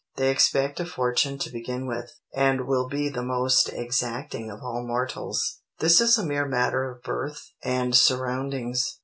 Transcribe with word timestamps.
They 0.15 0.31
expect 0.31 0.79
a 0.79 0.85
fortune 0.87 1.37
to 1.37 1.51
begin 1.51 1.85
with, 1.85 2.19
and 2.33 2.65
will 2.65 2.87
be 2.87 3.07
the 3.07 3.21
most 3.21 3.69
exacting 3.71 4.49
of 4.49 4.63
all 4.63 4.83
mortals. 4.83 5.59
This 5.77 6.01
is 6.01 6.17
a 6.17 6.25
mere 6.25 6.47
matter 6.47 6.89
of 6.89 7.03
birth 7.03 7.51
and 7.63 7.95
surroundings. 7.95 8.97